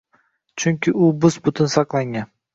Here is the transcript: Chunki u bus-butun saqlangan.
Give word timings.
Chunki 0.63 0.93
u 1.03 1.11
bus-butun 1.27 1.71
saqlangan. 1.77 2.29